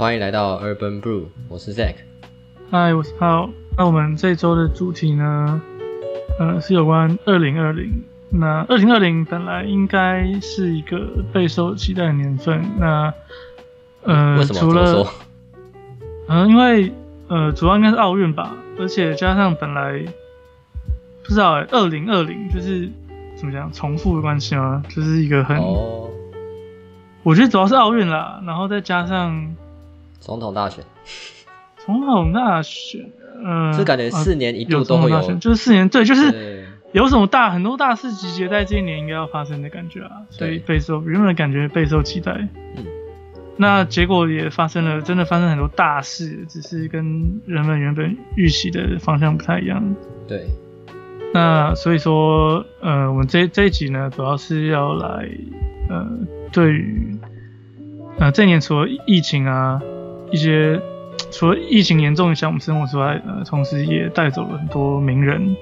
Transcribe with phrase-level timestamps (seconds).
[0.00, 1.96] 欢迎来到 Urban Brew，我是 Zack。
[2.70, 3.50] 嗨，我是 Paul。
[3.76, 5.60] 那我们这周的主题呢，
[6.38, 8.02] 呃，是有关二零二零。
[8.30, 12.64] 那二零二零本来应该是一个备受期待的年份。
[12.78, 13.12] 那
[14.04, 15.06] 呃，除了？
[16.28, 16.90] 嗯、因为
[17.28, 20.02] 呃，主要应该是奥运吧，而且加上本来
[21.22, 22.88] 不知道二零二零就是
[23.36, 24.82] 怎么讲重复的关系吗？
[24.88, 26.08] 就是一个很，哦，
[27.22, 29.54] 我觉得主要是奥运啦，然后再加上
[30.20, 30.84] 总统大选，
[31.84, 33.10] 总统大选，
[33.44, 35.20] 嗯、就感觉啊四年一度有都会有。
[35.36, 42.32] 就是四年，对，就是有什么大很多大事集结在这一年应该要发生的感觉啊，所以备受原本感觉备受期待，
[42.76, 42.84] 嗯，
[43.56, 49.94] 那结果也发生了，真的发生很多大事，只是跟人们原本预期的方向不太一样。
[50.28, 50.46] 对，
[51.32, 55.28] 那所以说，呃，我们这这一集呢，主要是要来，
[55.88, 56.06] 呃，
[56.52, 57.18] 对于，
[58.18, 59.80] 呃，这一年除了疫情啊，
[60.30, 60.80] 一些
[61.30, 65.56] 除了疫情严重影响我们生活之外，呃，同时也带走了很多名人。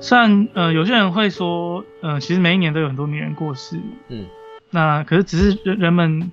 [0.00, 4.26] 虽然，呃，有些人会说，呃，其实每一年都有很多名人过世，嗯，
[4.70, 6.30] 那可是只是人人们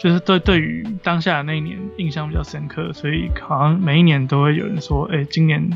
[0.00, 5.70] 就是对对于当下的那一年印象比较深刻，所以好像每一年都会有人说，哎、今年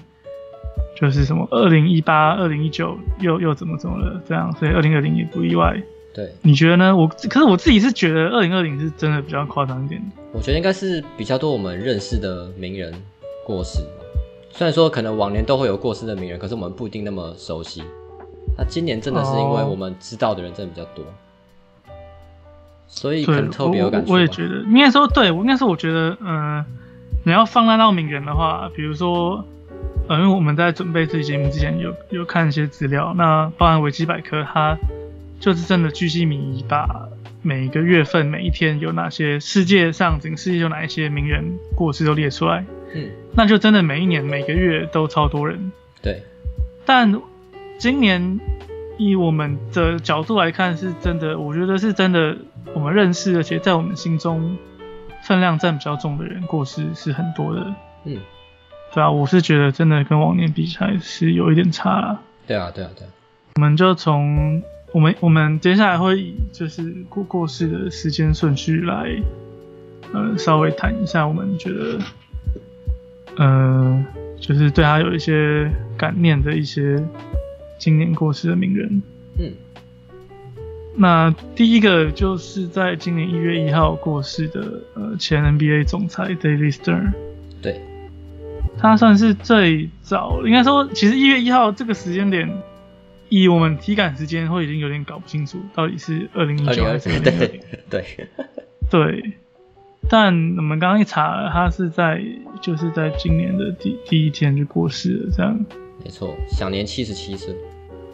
[1.01, 5.81] 就是什么二零一八、二零一九又又怎么怎么了这样，所以二零二零也不意外。
[6.13, 6.97] 对，你觉得呢？
[6.97, 10.03] 我可是我自己是觉得二零二零是真的比较夸张一点。
[10.33, 12.93] 我觉得应该是比较多我们认识的名人
[13.45, 13.81] 过世。
[14.51, 17.83] 虽然说可能往年都会有过世的名人，可是我们不一定那么熟悉。
[18.59, 21.05] 那今年真的是因为哦我们知道的人真的比较多，
[22.89, 24.11] 所以可，能特别有感觉。
[24.11, 26.65] 我我也觉得，应该说对我应该说我觉得，嗯、
[27.25, 29.45] 你要放大到名人的话，比如说，
[30.09, 34.77] 呃，因为我们在准备这期节目之前有有看一些资料，那包含维基百科，它
[35.41, 37.09] 就是真的巨细靡遗，把
[37.43, 42.65] 每一个月份、每一天有哪些世界上整个世界有哪一些名人过世都列出来，
[42.95, 45.73] 嗯，那就真的每一年每个月都超多人。
[46.03, 46.23] 对，
[46.85, 47.21] 但
[47.79, 48.39] 今年
[48.99, 52.37] 以我们的角度来看，是真的，我觉得是真的，
[52.75, 54.57] 我们认识而且在我们心中
[55.23, 57.75] 分量占比较重的人过世是很多的，
[58.05, 58.19] 嗯，
[58.93, 62.21] 对啊，我是觉得真的跟往年比起来是有一点差啦。
[62.47, 63.11] 对啊，对啊，对啊，
[63.57, 64.63] 我们就从
[64.93, 69.23] 我们我们接下来会以就是过过世的时间顺序来，
[70.13, 71.99] 呃，稍微谈一下我们觉得，
[73.37, 74.05] 呃，
[74.41, 77.01] 就是对他有一些感念的一些
[77.79, 79.03] 今年过世的名人。
[79.39, 79.53] 嗯，
[80.97, 87.13] 那第一个就是在今年一月一号过世的呃前 NBA 总裁 David Stern，
[87.63, 87.81] 对，
[88.77, 92.51] 他算是最早，应该说其实一月一号这个时间点，
[93.31, 97.61] 以我们体感时间会已经有点搞不清楚到底是二零一九还是二零二对零。
[97.89, 98.05] 对，
[98.91, 99.33] 对，
[100.11, 100.27] 但
[100.57, 102.23] 我们刚刚一查，他是在
[102.61, 105.59] 就是在今年的第第一天就过世了，这样。
[106.05, 107.55] 没错，享年七十七岁。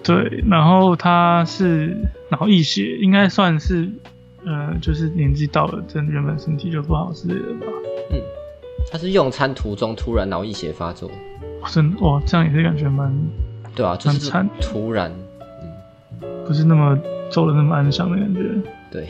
[0.02, 1.96] 对，然后他是
[2.30, 3.88] 脑溢血，应该算是
[4.44, 7.66] 呃，就是年纪到了，真的原本身体就不好之类的吧。
[8.12, 8.20] 嗯，
[8.90, 11.10] 他是用餐途中突然脑溢血发作，
[11.62, 13.12] 哇真哇，这样也是感觉蛮
[13.76, 15.12] 对啊，就是突然，
[16.22, 16.98] 嗯，不是那么
[17.30, 18.40] 走的那么安详的感觉。
[18.90, 19.06] 对，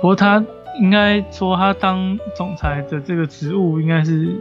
[0.00, 0.42] 不过他
[0.80, 4.34] 应该说他当总裁的这个职务应该是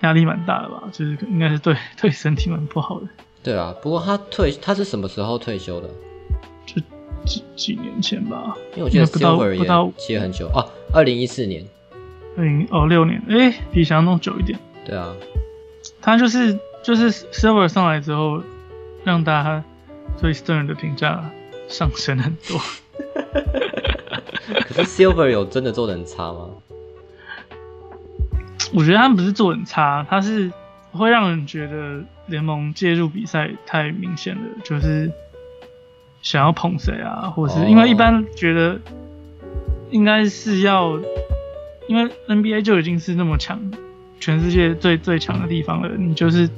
[0.00, 3.06] 压力蛮大的吧，就是应该是对 对身体蛮不好的。
[3.42, 3.74] 对啊。
[3.82, 5.88] 不过他退，他是什么时候退休的？
[6.64, 6.80] 就
[7.24, 11.64] 几几年前吧，因为我记得不到 Silver 不到也接很久啊，二零一四年。
[12.36, 14.58] 零哦六年，哎、比想象中久一点。
[14.84, 15.14] 对啊，
[16.00, 18.40] 他就是就是 Silver 上来之后，
[19.02, 19.64] 让大家
[20.20, 21.28] 对 Stern 的评价
[21.68, 22.60] 上升很多。
[24.68, 26.48] 可是 Silver 有真的做的很差吗？
[28.72, 30.52] 我觉得他们不是做很差，他是
[30.92, 35.10] 会让人觉得联盟介入比赛太明显了，就是
[36.22, 38.78] 想要捧谁啊，或是哦因为一般觉得
[39.90, 41.00] 应该是要，
[41.88, 43.58] 因为 NBA 就已经是那么强，
[44.20, 46.48] 全世界最最强的地方了，你就是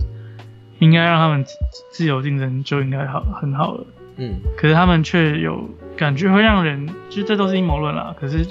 [0.79, 1.59] 应该让他们自
[1.91, 3.87] 自由竞争就应该好很好了。
[4.17, 8.15] 嗯，可是他们却有感觉会让人，就这都是阴谋论啦。
[8.19, 8.47] 可是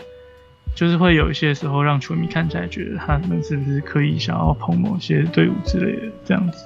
[0.75, 6.65] 就是会有一些时候让球迷看起来觉得他们是不是刻意想要捧某些队伍之类的这样子。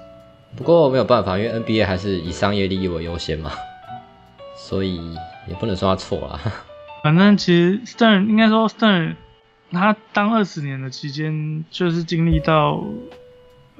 [0.55, 3.51] 不过没有办法，因为 NBA 还是以商业利益为优先嘛，
[4.55, 4.99] 所以
[5.47, 6.39] 也不能说他错啦。
[7.03, 9.15] 反正其实 Stern 应该说 Stern
[9.71, 12.83] 他当二十年的期间，就是经历到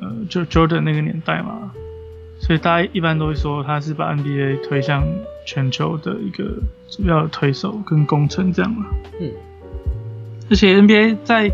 [0.01, 1.71] 呃就 Jordan 那个年代嘛，
[2.39, 5.03] 所以大家一般都会说他是把 NBA 推向
[5.45, 6.44] 全球的一个
[6.89, 8.86] 主要的推手跟功臣这样嘛。
[9.19, 9.31] 嗯，
[10.50, 11.51] 而且 NBA 在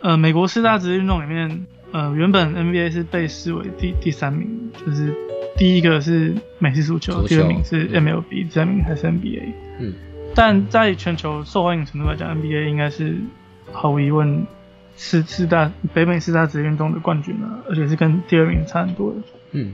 [0.00, 5.14] 呃美国四大职业运动里面，呃原本 NBA 是被视为第第三名，就是
[5.56, 8.02] 第一个是美式足球，第二名是嗯。
[8.02, 9.42] MLB，、第三名还是 NBA。
[9.80, 9.92] 嗯，
[10.34, 13.16] 但在全球受欢迎程度来讲，NBA 应该是
[13.72, 14.46] 毫无疑问
[15.02, 19.16] 四四大北美四大职业运动的冠军啊，而且是跟第二名差很多的。
[19.52, 19.72] 嗯，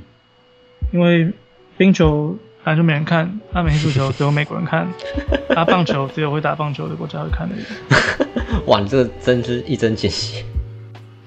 [0.93, 1.33] 因为
[1.77, 4.87] 冰球本来就没人看，阿美式足球只有美国人看，
[5.51, 7.65] 那棒球只有会打棒球的国家会看而已。
[8.71, 10.45] 哇，你这个真是一针见血。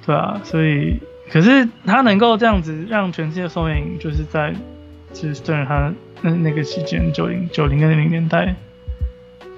[0.06, 0.98] 对啊，所以
[1.30, 4.56] 可是他能够这样子让全世界受欢迎，就是在
[5.12, 8.56] 就是虽然他那那个期间九零九零跟零零年代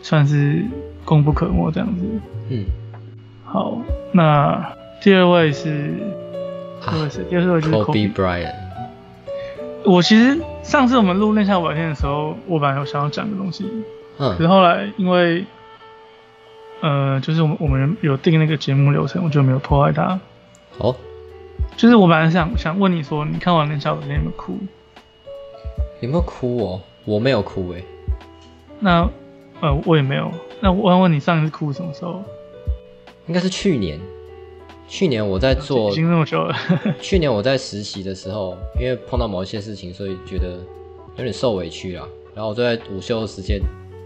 [0.02, 0.66] 算是
[1.06, 2.04] 功不可没这样子。
[2.50, 2.66] 嗯，
[3.52, 3.78] 好，
[4.14, 5.94] 那第二位是
[6.80, 8.14] 第二位是第二位就是 Kobe。
[8.14, 8.54] Bryant。
[9.84, 13.66] 我其实上次我们录《恋下晚天》的时候，我本来有想要讲的东西，
[14.18, 15.44] 可是嗯，后来因为
[16.80, 20.18] 呃，就是我们我们有定那个节目流程，我就没有破坏它。
[20.78, 20.96] 哦，
[21.76, 24.58] 就是我本来想想问你说，你看完《恋下五天》有没有哭？
[26.00, 26.82] 有没有哭哦？
[27.04, 27.84] 我没有哭诶。
[28.80, 29.10] 那
[29.60, 30.32] 呃，我也没有。
[30.62, 32.24] 那我问问你，上一次哭什么时候？
[33.28, 34.00] 应该是去年。
[34.88, 36.54] 去年我在做已，经那么久了。
[37.00, 40.60] 去年我在实习的时候，因为碰到某一些事情，所以觉得
[41.16, 42.06] 有点受委屈啦。
[42.36, 43.62] 然后我就在午休的时间，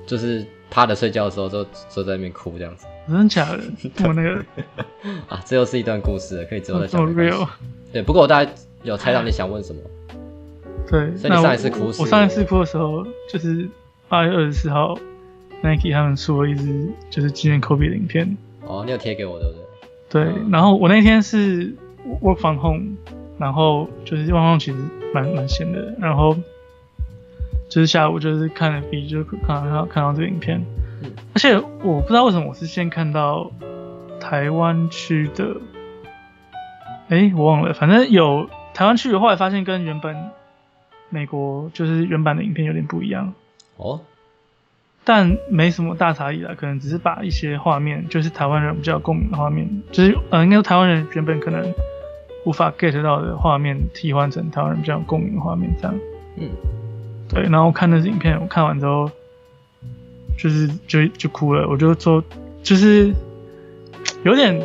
[0.05, 3.63] 就是趴着睡觉的时候，就就在那边哭这样子真的假的？
[4.07, 4.45] 我那个
[5.27, 5.41] 啊。
[5.43, 7.03] 这又是一段故事了，可以之后再讲。
[7.03, 7.47] 没关系 real？
[7.91, 8.53] 对，不过我大概
[8.83, 9.81] 有猜到你想问什么。
[10.87, 11.11] 对。
[11.23, 13.67] 那所以你上一次我哭是我上一次哭的时候，就是
[14.07, 14.95] 八月二十四号
[15.63, 18.37] ，Nike 他们出了一支就是纪念 Kobe 的影片。
[18.67, 19.53] 哦，你有贴给我对不
[20.09, 20.23] 对？
[20.23, 21.75] 对，嗯然后我那天是
[22.21, 22.95] work from home，
[23.37, 24.77] 然后就是 work from home 其实
[25.13, 26.35] 蛮蛮闲的，然后
[27.69, 30.63] 就是下午就是看了 B，就看到看到这个影片，
[31.03, 33.51] 嗯而且我不知道为什么我是先看到
[34.19, 35.57] 台湾区的，
[37.09, 40.15] 诶，我忘了，反正有台湾区的，后来发现跟原本
[41.09, 43.33] 美国就是原版的影片有点不一样。
[43.77, 43.99] 哦，
[45.05, 51.71] 但没什么大差异啦，可能只是把一些画面，就是台湾人比较有共鸣的画面，就是呃，应该说台湾人原本可能
[52.43, 55.95] 无法 get 到的画面，替换成台湾人比较有共鸣的画面，这样。
[56.37, 56.49] 嗯，
[57.29, 59.09] 对，然后看那支影片，我看完之后，
[60.37, 62.23] 就是就就哭了，我就说，
[62.63, 63.13] 就是
[64.23, 64.59] 有点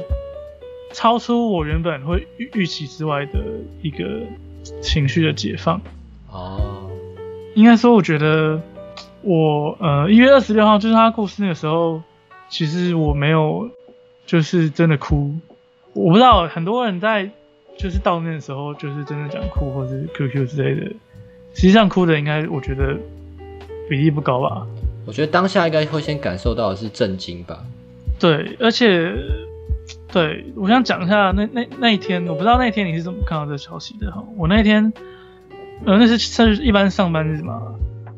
[0.92, 3.40] 超出我原本会预预期之外的
[3.82, 4.06] 一个
[4.80, 5.80] 情绪的解放。
[6.30, 6.90] 哦，
[7.54, 8.60] 应该说，我觉得
[9.22, 12.02] 我呃一月二十六号就是他过世那个时候，
[12.48, 13.68] 其实我没有
[14.26, 15.34] 就是真的哭。
[15.92, 17.28] 我不知道很多人在
[17.76, 20.86] 就是悼念的时候，就是真的讲哭或是 QQ 之类的，
[21.54, 22.96] 实际上哭的应该我觉得
[23.88, 24.66] 比例不高吧。
[25.06, 27.58] 我觉得当下应该会先感受到的是震惊吧。
[28.18, 29.12] 对，而且
[30.12, 34.22] 对我想讲一下那那那一天，我不知道那一天你是怎么看到这消息的哈。
[34.36, 34.92] 我那一天
[35.86, 37.60] 呃那是是一般上班日嘛，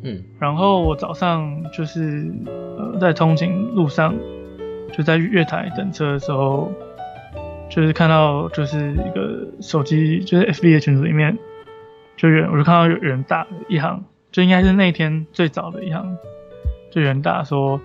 [0.02, 4.14] 嗯然后我早上就是呃在通勤路上，
[4.92, 6.70] 就在月台等车的时候，
[7.70, 11.38] 就是看到就是一个手机就是 FB 的群组里面，
[12.16, 16.16] 就有人我就看到有人打一行，就应该是那天最早的一行，
[16.90, 17.80] 就人打说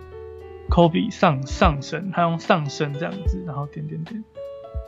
[0.70, 4.24] Kobe 上上身，他用上身这样子，然后点点点。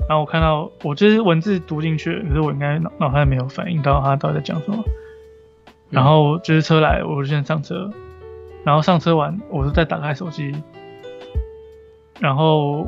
[0.07, 4.83] 然后我看到，我就是文字读进去，可是我应该脑脑袋没有反应到他到底在讲什么。
[5.89, 7.91] 然后就是车来，我就先上车，
[8.63, 10.53] 然后上车完，我就再打开手机，
[12.19, 12.87] 然后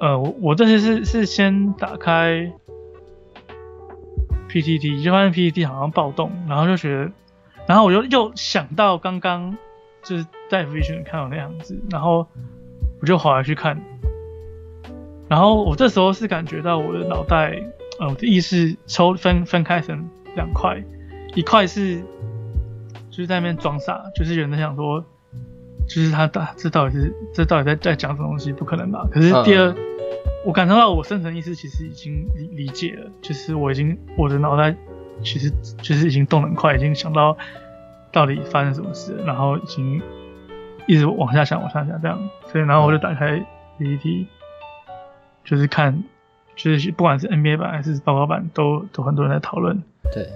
[0.00, 2.52] 呃，我我这次是是先打开
[4.48, 7.10] PTT，就发现 PTT 好像暴动，然后就觉得，
[7.66, 9.56] 然后我就又想到刚刚
[10.02, 12.26] 就是在 Vision 看到那样子，然后
[13.00, 13.80] 我就滑回去看，
[15.28, 17.62] 然后我这时候是感觉到我的脑袋，
[17.98, 20.82] 呃，我的意识抽分分开成两块，
[21.36, 22.00] 一块是
[23.10, 25.04] 就是在那边装傻，就是有人在想说，
[25.86, 28.52] 就是他到这到底是这到底在在讲什么东西？
[28.52, 29.06] 不可能吧？
[29.12, 29.76] 可是第二，嗯
[30.46, 34.74] 我感受到我深层意识其实已经理理解了，就是我已经我的脑袋
[35.22, 35.50] 其实
[35.82, 37.36] 就是已经动得很快，已经想到
[38.12, 40.00] 到底发生什么事，然后已经
[40.86, 43.44] 一直往下想往下想这样，所以然后我就打开
[43.76, 44.28] PPT，
[45.44, 46.04] 就是看，
[46.54, 49.82] 就是不管是 NBA 版还是报告版，都都很多人在讨论。
[50.12, 50.28] 对，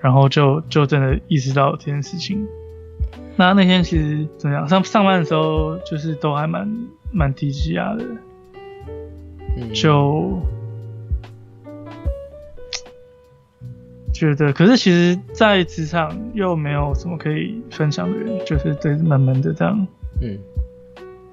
[0.00, 2.46] 然后就就真的意识到这件事情。
[3.36, 4.68] 那那天其实怎么样？
[4.68, 6.68] 上上班的时候就是都还蛮
[7.12, 8.04] 蛮低气压的，
[9.56, 10.38] 嗯，就
[14.12, 19.86] 觉得，可是其实，在职场又没有什么可以分享的人，就是对闷闷的这样，
[20.20, 20.38] 嗯，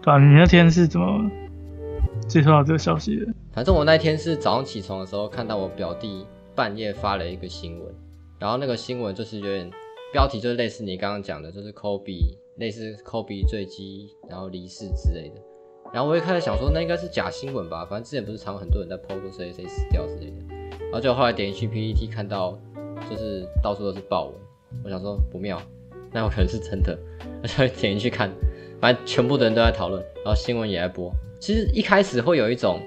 [0.01, 1.29] 对吧、你那天是怎么
[2.29, 3.25] 接收到这个消息的。
[3.51, 7.93] 反正我那天是早上起床的时候，看到我表弟半夜发了一个新闻，
[8.39, 9.69] 然后那个新闻就是有点
[10.13, 15.41] 标题就是类似你刚刚讲的，就是 Kobe 类似 Kobe 坠机然后离世之类的。
[15.93, 20.55] 然后我一开始想说那应该是假新闻吧，反正之前不是常有很多人在 PO 说谁谁死掉之类的。
[20.83, 22.59] 然后就后来点进去 PPT 看到
[23.09, 24.35] 就是到处都是报文，
[24.83, 25.61] 我想说不妙，
[26.11, 26.97] 那有可能是真的，
[27.41, 28.31] 我就点进去看，
[28.79, 31.11] 反正全部的人都在讨论，然后新闻也在播。
[31.39, 32.81] 其实一开始会有一种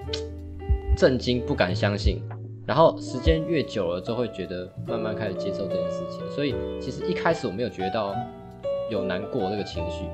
[0.97, 2.23] 震惊，不敢相信，
[2.71, 6.21] 然后时间越久了，就会觉得慢慢开始接受这件事情。
[6.31, 8.15] 所以其实一开始我没有觉得到
[8.89, 10.05] 有难过这个情绪，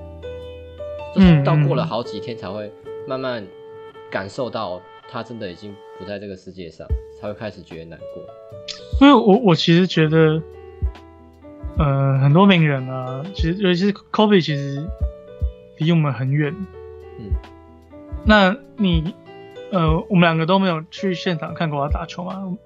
[1.14, 2.72] 就是到过了好几天才会
[3.06, 3.46] 慢慢
[4.10, 6.86] 感受到他真的已经不在这个世界上，
[7.20, 8.22] 才会开始觉得难过。
[9.02, 10.40] 因为我我其实觉得，
[11.76, 14.82] 呃，很多名人啊，其实尤其是 Kobe，其实
[15.76, 16.56] 离我们很远。
[17.18, 17.32] 嗯。
[18.24, 19.14] 那你，
[19.72, 22.56] 呃，我们两个都没有去现场看过他打球嘛？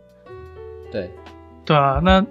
[0.92, 1.10] 对，
[1.64, 2.00] 对啊。
[2.04, 2.26] 那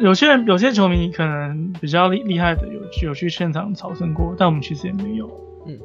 [0.00, 5.28] 有些人，有些球迷可能比较厉厉害的，有有去现场朝圣过，但我们其实也没有。
[5.66, 5.78] 嗯。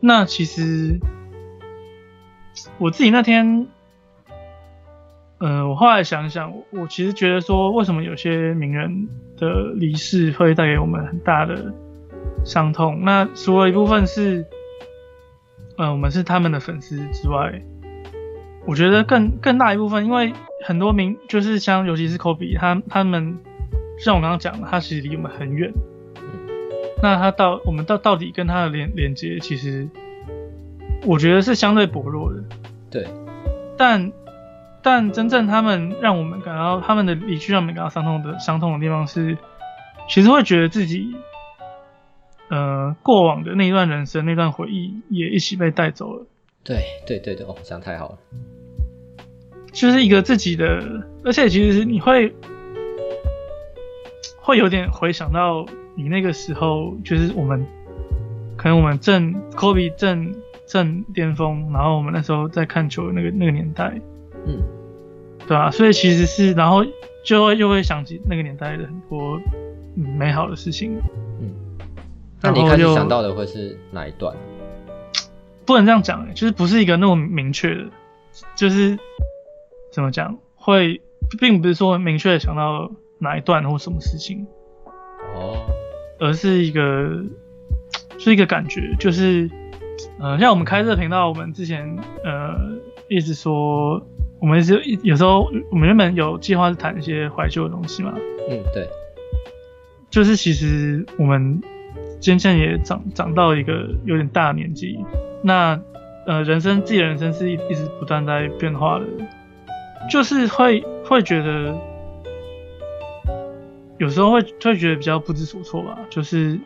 [0.00, 0.98] 那其实
[2.78, 3.68] 我自己那天，
[5.38, 11.72] 呃，我后来想想，我其实觉得说，为什么有些名人的离世会带给我们很大的
[12.44, 13.00] 伤痛？
[13.02, 14.46] 那除了一部分是。
[15.76, 17.60] 呃，我们是他们的粉丝之外，
[18.66, 20.32] 我觉得更更大一部分，因为
[20.64, 23.38] 很多名就是像尤其是 Kobe，他他们
[23.98, 25.72] 像我刚刚讲的，他其实离我们很远。
[27.02, 29.88] 那他到我们到到底跟他的连连接，其实
[31.04, 32.42] 我觉得是相对薄弱的。
[32.90, 33.06] 对。
[33.76, 34.12] 但
[34.82, 39.36] 但真正他们让我们感到他们的离去让我们感到伤痛的伤痛的地方是，
[40.08, 41.14] 其实会觉得自己。
[42.50, 46.26] 呃，过往的那段人生、那段回忆也一起被带走了。
[46.64, 48.18] 对，对，对，对，哦，讲太好了。
[49.70, 52.34] 就是一个自己的，而且其实你会
[54.40, 57.66] 会有点回想到你那个时候，就是我们
[58.56, 60.34] 可能我们正 Kobe 正
[60.66, 64.00] 正巅峰，然后我们那时候在看球那个那个年代，
[64.46, 64.62] 嗯，
[65.46, 66.84] 对啊，所以其实是，然后
[67.24, 69.40] 就会又会想起那个年代的很多
[69.94, 70.96] 美好的事情。
[71.40, 71.50] 嗯
[72.40, 74.36] 那你开始想到的会是哪一段？
[75.66, 77.84] 不能这样讲，就是不是一个那么明确的，
[78.56, 78.98] 就是
[79.92, 81.00] 怎么讲，会
[81.40, 84.46] 并不是说明确的想到哪一段或什么事情
[85.34, 85.56] 哦，
[86.18, 87.24] 而是一个
[88.18, 89.50] 是一个感觉，就是
[90.18, 92.54] 呃，像我们开这个频道，我们之前呃
[93.08, 94.06] 一直说，
[94.40, 98.14] 我们是有时候我们原本有计划是谈一些怀旧的东西嘛，
[98.50, 98.88] 嗯，对，
[100.10, 101.60] 就是其实我们。
[102.20, 104.98] 渐渐也长长到一个有点大的年纪，
[105.46, 105.78] 那
[106.26, 109.04] 呃，人生自己的人生是一一直不断在变化的，
[110.10, 111.78] 就是会会觉得
[113.98, 116.58] 有时候会会觉得比较不知所措吧，就是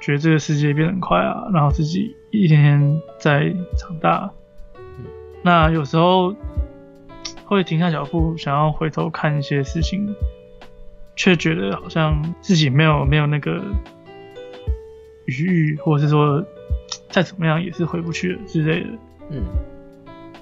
[0.00, 4.30] 觉得这个世界变很快啊，然后自己一天天在长大，
[5.42, 6.32] 那有时候
[7.44, 10.14] 会停下脚步，想要回头看一些事情，
[11.16, 13.60] 却觉得好像自己没有没有那个。
[15.24, 16.44] 余欲，或者是说
[17.10, 18.88] 再怎么样也是回不去了之类的。
[19.30, 19.42] 嗯，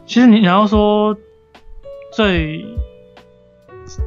[0.07, 1.17] 其实你要说
[2.13, 2.65] 最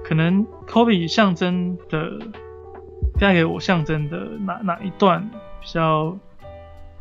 [0.04, 2.20] 可能 Kobe 象征的
[3.20, 5.30] 带给我象征的哪哪一段
[5.62, 6.18] 比较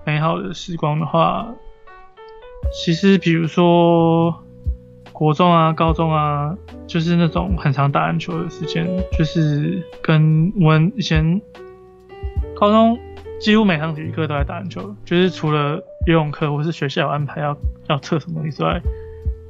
[0.04, 1.54] 美好的时光的话，
[2.72, 4.42] 其实比如说
[5.12, 6.56] 国中啊、高中啊，
[6.86, 11.40] 就是那种很常打篮球的时间，就是跟我们以前
[12.54, 12.98] 高中。
[13.42, 17.56] 几乎每堂体育课都在打篮球，就是除了游泳课或是学校安排要
[17.88, 18.80] 要测什么东西之外，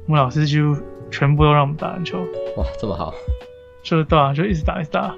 [0.07, 0.75] 我们老师几乎
[1.11, 2.17] 全部都让我们打篮球。
[2.57, 3.13] 哇，这么好！
[3.83, 5.13] 就是对啊，就一直打一直打。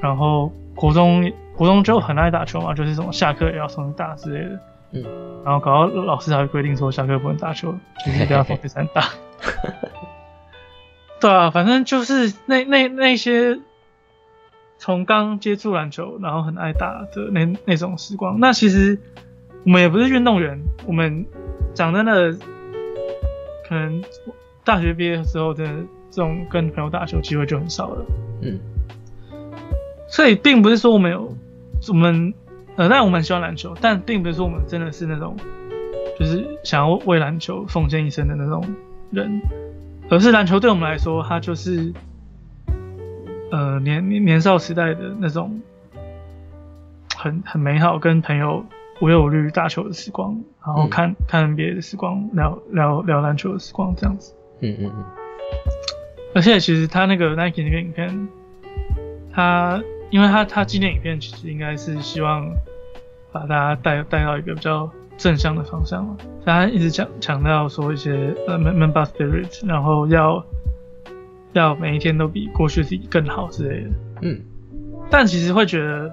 [0.00, 4.60] 然后国中国中就很爱打球嘛，就是什么下课也要送去打之类的。
[4.90, 5.04] 嗯。
[5.44, 7.72] 然后搞到老师还会规定说下课不能打球，
[8.04, 9.04] 就是一定要放学三打。
[11.20, 13.60] 对啊，反正就是那那那些。
[14.78, 18.98] 从刚接触篮球，然后很爱打的那那种时光，那其实
[19.64, 21.24] 我们也不是运动员，我们
[21.74, 22.32] 讲真的，
[23.66, 24.04] 可能
[24.64, 25.64] 大学毕业之后的
[26.10, 28.04] 这种跟朋友打球机会就很少了。
[28.42, 28.58] 嗯，
[30.08, 31.34] 所以并不是说我们有
[31.88, 32.34] 我们
[32.76, 35.34] 呃，但我们喜欢篮球，但并不是说我们真的是那种
[36.18, 38.62] 就是想要为篮球奉献一生的那种
[39.10, 39.40] 人，
[40.10, 41.92] 而是篮球对我们来说，它就是。
[43.80, 45.60] 年年少时代的那种
[47.16, 48.64] 很很美好，跟朋友
[49.00, 50.90] 无忧无虑打球的时光，然后嗯。
[50.90, 54.34] 看、看 NBA 的时光，聊聊聊篮球的时光这样子。
[54.60, 55.04] 嗯嗯嗯，
[56.34, 58.28] 而且其实他那个 Nike 那个影片，
[59.32, 62.48] 他因为他他纪念影片其实应该是希望
[63.32, 70.42] 把大家带带到一个比较正向的方向嘛，他一直强强调说一些呃 m a n b a spirit，然后要
[71.58, 73.90] 要每一天都比过去自己更好之类的。
[74.22, 74.40] 嗯，
[75.10, 76.10] 但其实会觉得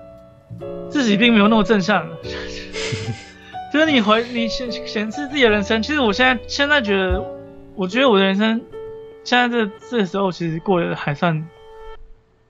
[0.90, 2.08] 自己并没有那么正向，
[3.74, 5.82] 就是你回你显显示自己的人生。
[5.82, 7.24] 其实我现在现在觉得，
[7.76, 8.62] 我觉得我的人生
[9.24, 11.48] 现在这这时候其实过得还算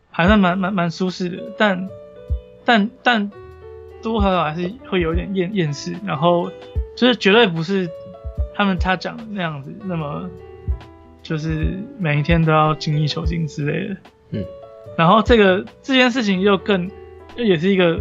[0.09, 1.87] 还算蛮蛮蛮舒适的，但
[2.65, 3.29] 但但
[4.01, 6.51] 多多少少还是会有点厌厌世，然后
[6.97, 7.89] 就是绝对不是
[8.53, 10.29] 他们他讲的那样子，那么
[11.23, 13.97] 就是每一天都要精益求精之类的。
[14.31, 14.45] 嗯，
[14.95, 16.91] 然后这个这件事情又更
[17.35, 17.99] 也是一个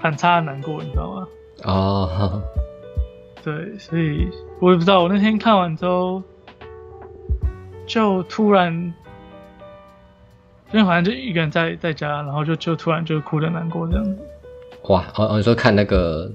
[0.00, 1.28] 反差的难过，你知道吗？
[1.64, 2.42] 哦，
[3.42, 4.28] 对，所以
[4.60, 6.22] 我也不知道，我那天看完之后，
[7.86, 8.72] 就突然，
[10.72, 14.16] 因为好像就一个人在在家，然后就就突然就哭的难过这样子。
[14.88, 16.30] 哇，哦哦，你说看那个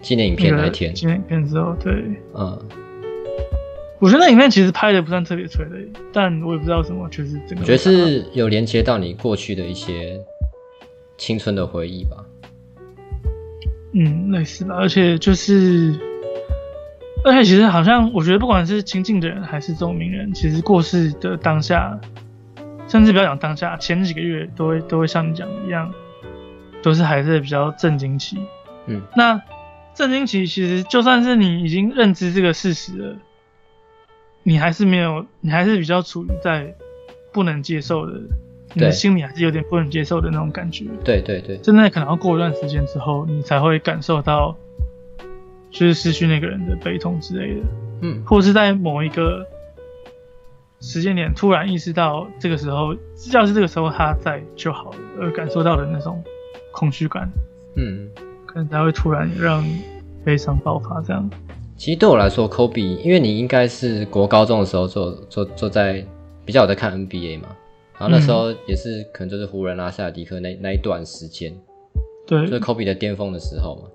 [0.00, 1.92] 纪念影片那一天，纪念影片之后，对，
[2.34, 2.58] 嗯，
[3.98, 10.20] 我觉得那影片其实拍的不算特别催泪，但我也不知道什么，就是整个我觉得是有连接到你过去的一些
[11.16, 12.24] 青春的回忆吧。
[13.94, 15.94] 嗯，类似吧，而且就是，
[17.24, 21.98] 而且其实好像我觉得不管是亲近的人还是这种名人，其实过世的当下，
[22.88, 25.90] 甚至不要讲当下，前几个月都会都会像你讲的一样，
[26.82, 28.36] 都是还是比较震惊期。
[28.86, 29.40] 嗯那
[29.94, 33.16] 震惊期其实就算是你已经认知这个事实了，
[34.48, 36.72] 你还是没有，你还是比较处于在
[37.32, 38.12] 不能接受的，
[38.74, 40.84] 你的心里还是有点不能接受的那种感觉。
[41.04, 44.56] 对对对，真的可能要过一段时间之后，你才会感受到，
[45.72, 47.60] 就是失去那个人的悲痛之类的，
[48.02, 49.44] 嗯或是在某一个
[50.80, 52.94] 时间点突然意识到，这个时候
[53.32, 56.22] 要是这个时候他在就好了，而感受到的那种
[56.70, 57.28] 空虚感，
[57.74, 58.08] 嗯。
[58.46, 59.62] 可能才会突然让
[60.24, 61.28] 悲伤爆发这样。
[61.76, 66.04] 其实对我来说，Kobe，因为你应该是国高中的时候坐坐坐在
[66.44, 67.48] 比较有在看 NBA 嘛，
[67.98, 71.54] 然后那时候也是可能就是湖人拉、塞尔迪克那那一段时间，
[72.26, 73.90] 对就是 Kobe 的巅峰的时候嘛。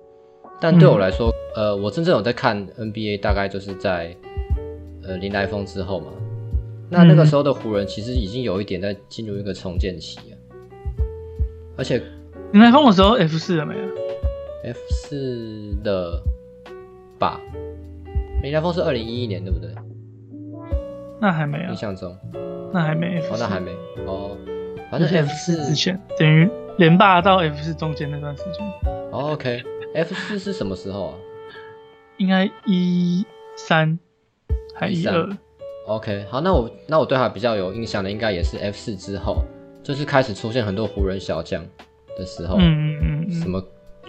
[0.60, 4.16] 但对我来说，呃，我真正有在看 NBA，大概就是在
[5.02, 6.06] 呃林来峰之后嘛。
[6.88, 10.36] 那那个时候的湖人其实已经有一点在进入一个重建期了，
[11.76, 12.00] 而且
[12.52, 13.84] 林来疯的时候 F 四了没有
[14.62, 16.22] ？F 四的
[17.22, 17.40] 吧，
[18.42, 19.70] 林来疯是二零一一年对不对？
[21.20, 21.70] 那还没啊。
[21.70, 22.18] 印，象中。
[22.72, 23.70] 那还没 F 哦，四、那还没。
[24.06, 24.36] 哦，
[24.90, 28.66] 反正 F 四之前，等于连霸到 F 四中间那段时间。
[29.12, 31.14] 哦，OK，F 四是什么时候啊？
[32.16, 33.24] 应该一
[33.56, 33.96] 三
[34.74, 35.28] 还一二。
[35.86, 39.44] 13，？OK，好，那我那我对他比较有印象的，应该也是 F 四之后，
[39.84, 41.62] 就是开始出现很多湖人小将
[42.18, 43.62] 的时候，嗯嗯嗯嗯，什么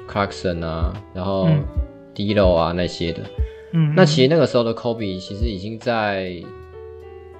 [0.10, 1.48] Clarkson 啊，然后
[2.14, 3.22] 嗯 D'Lo 啊那些的。
[3.72, 6.42] 嗯，那其实那个时候的 Kobe 其实已经在，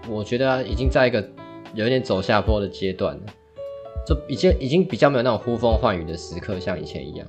[0.10, 1.24] 我觉得已经在一个
[1.76, 3.22] 有点走下坡的阶段了，
[4.08, 7.28] 就已经已经比较没有那种呼风唤雨的时刻，像以前一样。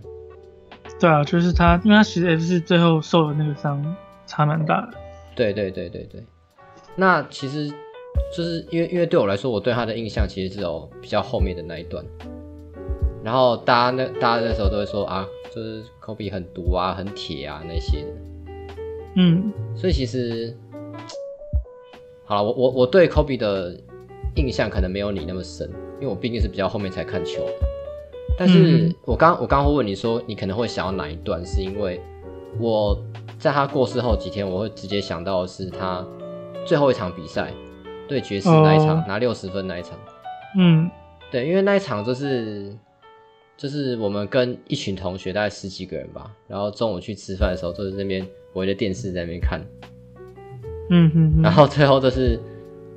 [0.99, 3.95] 对啊，就是他，因为他其实 F 四最后受的那个伤
[4.27, 4.97] 差蛮大的。
[5.35, 6.25] 对对对对对，
[6.97, 7.69] 那其实
[8.35, 12.03] 就是因为因为对我来说，我对他的印象其实只有比较后面的那一段。
[13.25, 18.09] 然后大家那大家那时候都会说啊，就是 Kobe 很毒啊，很铁啊那些的。
[19.17, 20.55] 嗯所以其实
[22.27, 23.75] 好了，我我我对 Kobe 的
[24.37, 25.67] 印象可能没有你那么深，
[26.01, 27.53] 因为我毕竟是比较后面才看球的。
[28.37, 32.01] 但是嗯我刚我刚会问你说，你可能会想要哪一段，是因为
[32.59, 32.95] 我
[33.39, 36.05] 在他过世后几天，我会直接想到的是他
[36.67, 37.53] 最后一场比赛
[38.07, 39.99] 对爵士那一场、哦拿六十分那一场。
[40.59, 40.91] 嗯
[41.31, 42.77] 对，因为那一场就是
[43.57, 49.61] 就是我们跟一群同学大概十几个人吧，然后中午去吃饭的时候，坐在那边围着电视在那边看，
[50.91, 52.39] 嗯哼，然后最后就是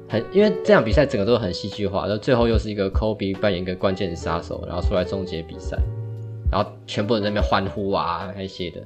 [0.09, 5.77] 很，因为这场比赛整个都很戏剧化，然后最后又是一个 Kobe 扮演一个关键的杀手，然后出来终结比赛，
[6.51, 8.81] 然后全部人在那边欢呼啊那些的，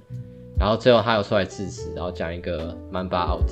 [0.59, 3.49] 然后最后他又出来致辞，然后讲一个 Mamba out，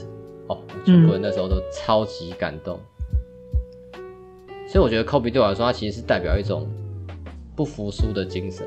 [0.48, 2.78] 哦，全部人那时候都超级感动，
[4.68, 6.68] 所以我觉得 Kobe 对我来说，他其实是代表一种
[7.60, 8.66] 不服输的精神，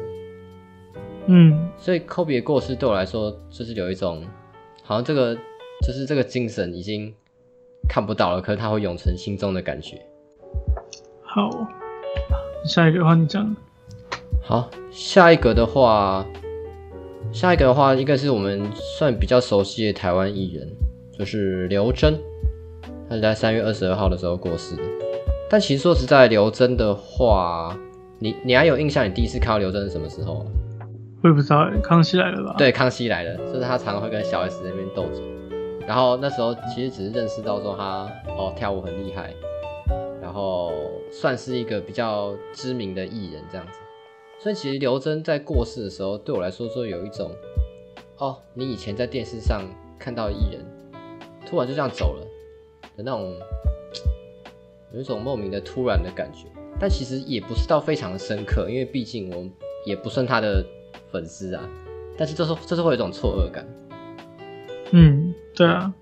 [1.24, 4.22] 嗯所以 Kobe 的过世对我来说，就是有一种
[4.82, 5.34] 好像这个
[5.80, 7.10] 就是这个精神已经
[7.88, 9.98] 看不到了，可是它会永存心中的感觉。
[11.22, 11.48] 好，
[12.66, 13.56] 下一个的话你讲，
[14.42, 16.26] 好，下一个的话，
[17.32, 20.68] 下一个的话，应该是我们算比较熟悉的台湾艺人，
[21.18, 22.20] 就是刘真。
[23.08, 24.82] 他是在三月二十二号的时候过世的。
[25.48, 27.74] 但其实说实在，刘真的话，
[28.22, 29.04] 你你还有印象？
[29.04, 30.46] 你第一次看到刘真是什么时候啊？
[31.24, 32.54] 我也不知道，康熙来了吧？
[32.56, 35.24] 对，康熙来了，就是他常常会跟小 S 那边斗嘴。
[35.88, 39.34] 然后那时候其实只是认识到说他哦跳舞很厉害，
[40.22, 40.70] 然后
[41.10, 43.80] 算是一个比较知名的艺人这样子。
[44.38, 47.28] 所以其实刘真在过世的时候，对我来说说有一种
[48.18, 49.64] 哦，你以前在电视上
[49.98, 50.64] 看到艺人
[51.44, 52.24] 突然就这样走了
[52.96, 53.34] 的那种。
[54.94, 59.50] 有一种莫名的突然的感觉，但其实也不是到非常深刻，因为毕竟我们
[59.86, 60.64] 也不算他的
[61.10, 61.62] 粉丝啊。
[62.16, 63.66] 但是就是就是会有一种错愕感。
[64.90, 65.92] 嗯，对啊，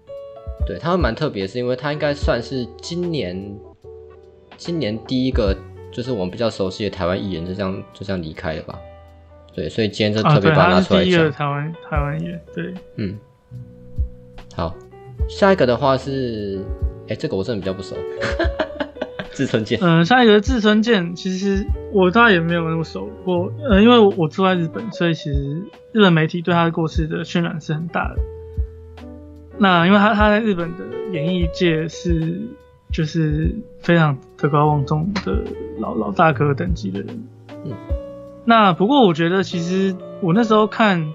[0.67, 3.57] 对他会蛮特别，是因为他应该算是今年
[4.57, 5.57] 今年第一个
[5.93, 8.79] 就是我们比较熟悉的台湾艺人就这样就这样离开了吧？
[9.55, 11.31] 对，所以今天就特别把他拿出来讲。
[11.31, 13.19] 台湾台湾艺人，对，嗯，
[14.55, 14.75] 好，
[15.29, 16.61] 下一个的话是，
[17.09, 17.97] 哎，这个我真的比较不熟。
[19.33, 25.63] 志村健，嗯，下一个志村健，其实我大概也没有那么熟，我，呃，因为我住在日本，所以其实
[25.93, 28.17] 日本媒体对他的过世的渲染是很大的。
[29.59, 32.41] 那因为他他在日本的演艺界是
[32.93, 35.45] 就是非常德高望重的
[35.79, 37.25] 老老大哥等级的人。
[37.65, 37.73] 嗯，
[38.45, 41.13] 那不过我觉得其实我那时候看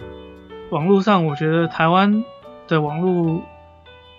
[0.69, 2.23] 网络上，我觉得台湾
[2.67, 3.41] 的网络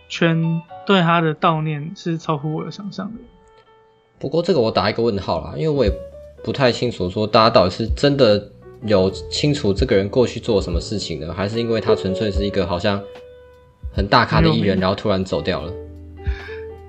[0.09, 3.21] 圈对他的悼念是超乎我的想象的。
[4.19, 5.93] 不过这个我打一个问号啦，因为我也
[6.43, 8.51] 不太清楚说大家到底是真的
[8.85, 13.01] 有清楚这个人过去做什么事情呢，还是因为他纯粹是一个好像
[13.93, 15.73] 很大咖的艺人，然后突然走掉了。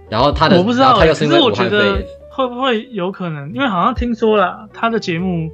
[0.10, 3.52] 然后他的我不知道，他又是因为我觉得会不会有可能？
[3.54, 5.52] 因为好像听说了他的节目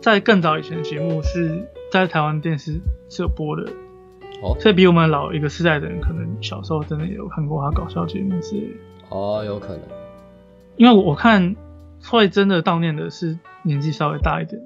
[0.00, 3.70] 在更早以前的节目是在台湾电视是有播的
[4.42, 8.74] 哦，所以比我们老一个世代的人可能小时候真的有看过他搞笑节目之类的
[9.10, 9.97] 哦，有可能。
[10.78, 11.56] 因为我看
[12.04, 14.62] 会真的悼念的是年纪稍微大一点，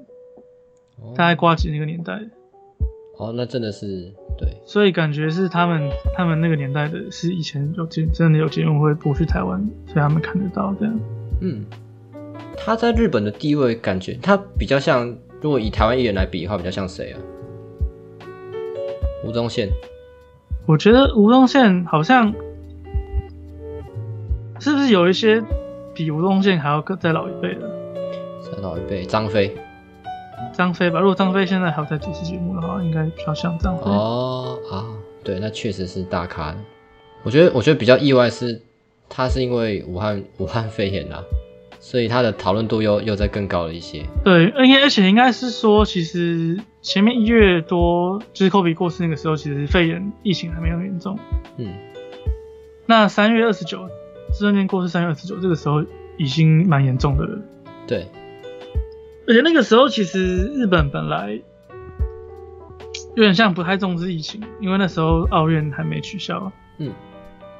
[1.15, 2.21] 大概瓜子那个年代。
[3.17, 4.47] 哦，那真的是对。
[4.63, 10.99] 所以感觉是他们他们那个年代的是以前有节真的有节目会播去台湾，所以他们看得到这样。
[11.41, 11.65] 嗯，
[12.55, 17.19] 他在日本的地位感觉他比较像，如果以台湾艺人来比的话，比较像谁啊？
[19.25, 19.67] 吴宗宪。
[20.67, 22.31] 我觉得吴宗宪好像
[24.59, 25.43] 是不是有一些。
[25.93, 27.69] 比吴宗宪还要更再老一辈的，
[28.41, 29.55] 再老一辈，张飞，
[30.53, 30.99] 张飞吧。
[30.99, 33.83] 如果张飞现在还有在主持节目的话，应该比较像张飞。
[33.85, 34.85] 哦啊，
[35.23, 36.55] 对，那确实是大咖。
[37.23, 38.61] 我觉得，我觉得比较意外是，
[39.07, 41.23] 他是因为武汉 武汉肺炎啊，
[41.79, 44.03] 所以他的讨论度又又在更高了一些。
[44.23, 51.17] 对，而且而且应该是说，其实前面一月多就是科比过世那个时候，其实肺炎疫情还没有严重。
[51.57, 51.71] 嗯，
[52.87, 53.87] 那三月二十九。
[54.39, 55.83] 这年过世三月二十九，这个时候
[56.17, 57.39] 已经蛮严重的了。
[57.87, 58.07] 对，
[59.27, 61.39] 而且那个时候其实日本本来
[63.15, 66.51] 有点像不太重视疫情，因为那时候奥运还没取消。
[66.77, 66.91] 嗯，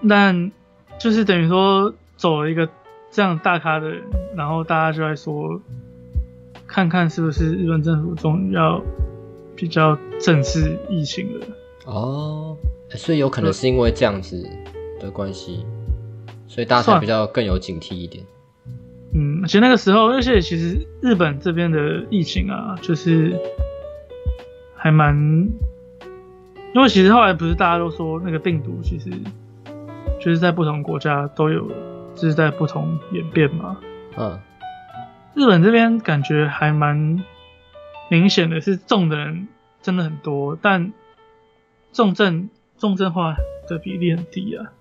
[0.09, 0.51] 但
[0.99, 2.67] 就是等于说走了一个
[3.11, 4.03] 这样大咖的人，
[4.35, 5.61] 然后大家就在说，
[6.65, 8.81] 看看是不是日本政府终于要
[9.55, 11.45] 比较正视疫情了。
[11.85, 12.57] 哦，
[12.89, 14.43] 所以有可能是因为这样子
[14.99, 15.65] 的关系。
[16.47, 18.23] 所以大家才比较更有警惕一点。
[19.15, 23.39] 嗯，其实那个时候，而且其实日本这边的疫情啊，就是
[24.75, 25.15] 还蛮，
[26.73, 29.11] 因为其实后来不是大家都说那个病毒其实
[30.19, 31.67] 就是在不同国家都有，
[32.15, 33.77] 就是在不同演变嘛。
[34.17, 34.39] 嗯。
[35.35, 37.23] 日本这边感觉还蛮
[38.09, 39.47] 明显的，是重的人
[39.81, 40.93] 真的很多，但
[41.91, 43.35] 重症重症化
[43.67, 44.71] 的比例很低啊。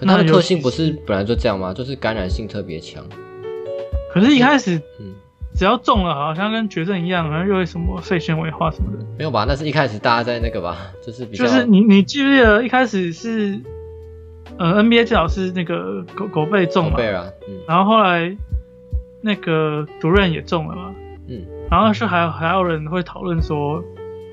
[0.00, 1.74] 可它的特性不是本来就这样吗？
[1.74, 3.04] 就是感染性特别强。
[4.12, 5.12] 可是，一开始，嗯，
[5.54, 9.04] 只要中了，好像跟绝症一样，然后又会什么肺纤维化什么的。
[9.18, 9.44] 没有吧？
[9.46, 11.44] 那是一开始大家在那个吧，就是比较。
[11.44, 13.60] 就是你你记不记得一开始是，
[14.58, 16.96] 呃，NBA 最好是那个狗狗被中嘛，
[17.46, 18.36] 嗯，然后后来
[19.20, 20.94] 那个主任也中了嘛，
[21.28, 23.84] 嗯，然后是还有还有人会讨论说。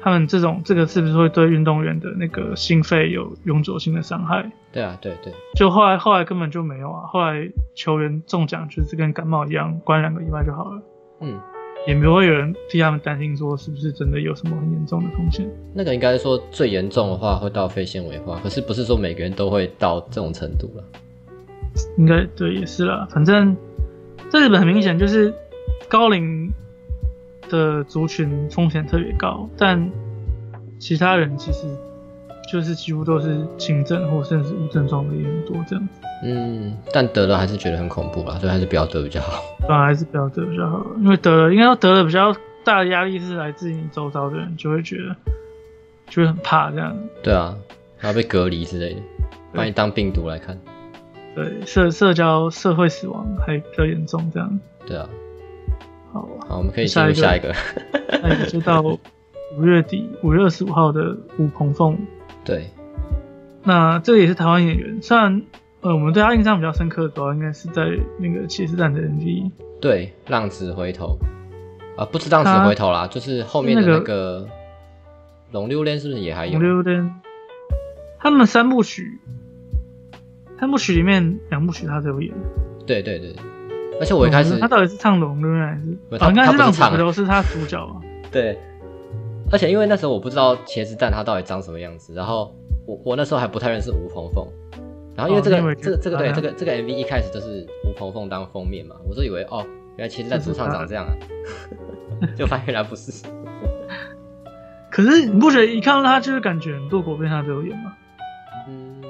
[0.07, 4.49] 他们这种这个是不是会对运动员的那个心肺有永久性的伤害？
[4.71, 5.33] 对啊，对对。
[5.53, 10.81] 就后来后来根本就没有啊，后来球员中奖就是跟感冒一样，关两个礼拜就好了。
[11.19, 11.37] 嗯，
[11.85, 15.45] 也没有有人替他们担心说是不是真的有什么很严重的风险。
[15.75, 20.83] 那个应该说最严重的话会到肺纤维化，可是不是说每个人都会到这种程度了。
[21.97, 23.05] 应该对，也是啦。
[23.11, 23.53] 反正
[24.29, 25.33] 在日本很明显就是
[25.89, 26.49] 高龄
[27.49, 29.89] 的族群风险特别高，但
[30.79, 31.67] 其他人其实
[32.51, 36.01] 就是几乎都是轻症或甚至无症状的也很多这样子。
[36.23, 39.41] 嗯，但得了还是觉得很恐怖啦，所以还是不要得比较好。
[39.67, 45.15] 对啊，还是不要得比较好，因为得了应该要得了比较大的压力是来自于你周遭的人，就会觉得
[46.09, 46.95] 就会很怕这样。
[47.21, 47.55] 对啊，
[47.99, 49.01] 然后被隔离之类的，
[49.53, 50.57] 把你当病毒来看。
[51.35, 54.59] 对，社社交社会死亡还比较严重这样。
[54.87, 55.07] 对啊，
[56.17, 57.53] 好，好，我们可以进入下一个。
[58.23, 61.97] 那一个就到五月底，五月二十五号的吴鹏凤。
[62.43, 62.69] 对，
[63.63, 65.43] 那这个也是台湾演员，虽然
[65.81, 67.83] 呃我们对他印象比较深刻，主要应该是在
[68.19, 69.51] 那个《骑士战》的 MV。
[69.79, 71.17] 对，浪子回头
[71.95, 74.41] 啊，不是浪子回头啦，就是后面的那个
[75.51, 76.53] 《龙溜莲》是不是也还有？
[76.53, 77.21] 龙溜莲，
[78.19, 79.19] 他们三部曲。
[80.59, 82.33] 三部曲里面两部曲他都有演，
[82.87, 83.35] 对对对，
[83.99, 86.17] 而且我一开始他到底是唱龙的还是？
[86.19, 87.95] 他应该是浪子回头是他主角啊。
[88.31, 88.57] 对，
[89.51, 92.53] 而且因为那时候我不知道茄子蛋他到底长什么样子，然后
[92.85, 94.45] 我我那时候还不太认识吴鹏凤，
[95.15, 99.65] 然后因为这个这个这个对这个这个 MV 一开始就是吴鹏凤当封面嘛，我就以为哦
[99.97, 101.11] 原来茄子蛋主唱长这样啊，
[102.37, 103.25] 就发现原来不是。
[104.91, 107.93] 可是你不觉得一看到他就是感觉很多国片他都有演吗？
[108.67, 109.01] 嗯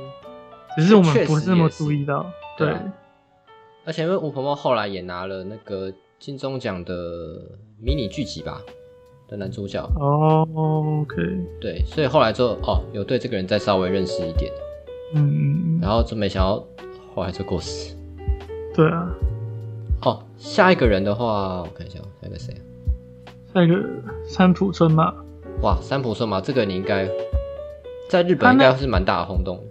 [0.77, 2.25] 只是我们不是那么注意到，
[2.57, 2.73] 对。
[3.87, 6.93] 而且因为吴鹏鹏后来也拿了那个金钟奖的
[7.81, 8.61] 迷你剧集吧
[9.29, 9.81] 的男主角。
[9.95, 10.45] 哦
[11.03, 11.15] ，OK。
[11.61, 14.51] 对，所以后来就哦有对这个人再稍微认识一点。
[15.15, 15.79] 嗯嗯嗯。
[15.81, 16.61] 然后就没想到
[17.15, 17.95] 后来就过世。
[18.75, 19.09] 对啊。
[20.01, 22.59] 哦，下一个人的话，我看一下，下一个谁啊？
[23.53, 23.81] 下一个
[24.25, 25.13] 三浦春马。
[25.61, 27.09] 哇，三浦春马这个你应该
[28.09, 29.63] 在日本应该是蛮大的轰动。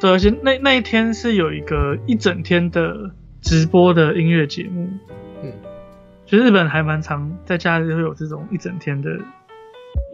[0.00, 3.10] 对，而且那那一天是有一个一整天的
[3.42, 4.88] 直播的音乐节目，
[5.42, 5.52] 嗯，
[6.24, 9.10] 其实日本还蛮常，在家里会有这种一整天的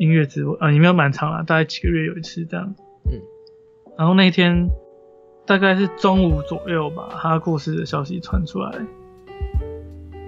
[0.01, 2.75] 音乐直播，啊，也没有蛮长啦，大概几个月有一次这样，
[3.11, 3.21] 嗯，
[3.97, 4.69] 然后那一天
[5.47, 8.73] 大概是中午左右吧，他过世的消息传出来，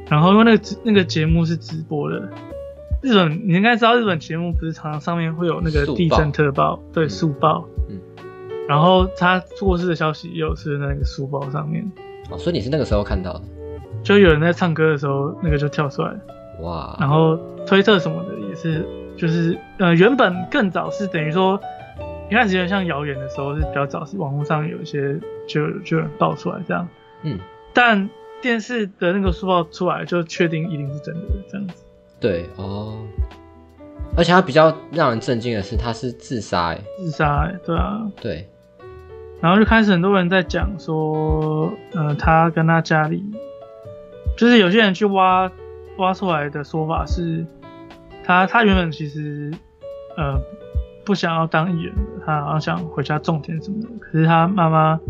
[0.08, 2.30] 然后因为那个那个节目是直播的，
[3.02, 7.98] 日本你应该知道，日本节目不是常常上面会有那个地震特报，对，速报，嗯。
[8.68, 11.90] 然后他过世的消息又是那个书包上面，
[12.30, 13.42] 哦，所以你是那个时候看到的，
[14.02, 16.12] 就有人在唱歌的时候，那个就跳出来，
[16.62, 16.96] 哇！
[17.00, 21.60] 然后推特什么的也是，就是呃，原本更早是等于说
[22.30, 26.88] 一开始有点像谣言的时候是比较早，是网络上有一些就就有人爆出来这样，
[27.22, 27.38] 嗯，
[27.74, 28.08] 但
[28.40, 31.84] 电视的那个书报出来就确定一定是真的这样子，
[32.20, 32.98] 对哦。
[34.16, 38.48] 而且他比较让人震惊的是，他是自杀，哎，自杀，对啊，对。
[39.40, 43.24] 然后就开始很多人在讲说，呃，他跟他家里，
[44.36, 45.50] 就是有些人去挖
[45.96, 47.46] 挖出来的说法是，
[48.24, 49.50] 他他原本其实
[50.16, 50.38] 呃
[51.04, 55.00] 不想要当艺人的，他好像想回家种田什么的，可是他妈妈